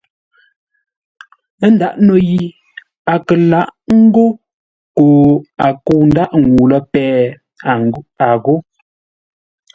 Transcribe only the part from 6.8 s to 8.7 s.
péh, a ghô.